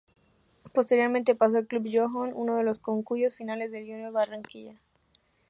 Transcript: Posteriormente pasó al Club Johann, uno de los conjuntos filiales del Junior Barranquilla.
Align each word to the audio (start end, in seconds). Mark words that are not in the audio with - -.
Posteriormente 0.73 1.35
pasó 1.35 1.57
al 1.59 1.67
Club 1.67 1.87
Johann, 1.87 2.33
uno 2.33 2.55
de 2.57 2.63
los 2.63 2.79
conjuntos 2.79 3.37
filiales 3.37 3.71
del 3.71 3.85
Junior 3.85 4.11
Barranquilla. 4.11 4.79